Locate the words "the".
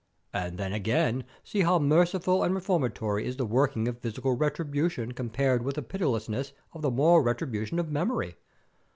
3.37-3.45, 5.75-5.83, 6.81-6.89